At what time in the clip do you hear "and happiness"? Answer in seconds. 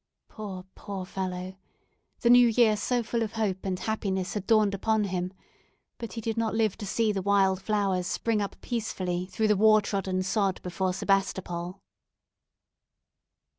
3.65-4.33